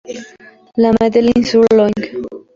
La 0.77 0.91
Madeleine-sur-Loing 0.99 1.93